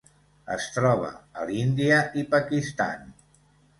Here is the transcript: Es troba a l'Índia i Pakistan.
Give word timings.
Es 0.53 0.63
troba 0.77 1.11
a 1.41 1.45
l'Índia 1.49 1.99
i 2.23 2.27
Pakistan. 2.33 3.05